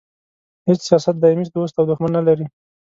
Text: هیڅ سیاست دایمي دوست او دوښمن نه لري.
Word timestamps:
هیڅ 0.67 0.79
سیاست 0.89 1.15
دایمي 1.21 1.45
دوست 1.55 1.73
او 1.77 1.85
دوښمن 1.89 2.11
نه 2.17 2.21
لري. 2.27 2.45